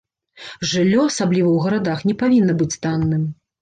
[0.71, 3.35] Жыллё, асабліва ў гарадах, не павінна быць танным.